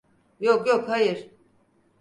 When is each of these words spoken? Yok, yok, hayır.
Yok, 0.39 0.67
yok, 0.67 0.89
hayır. 0.89 1.31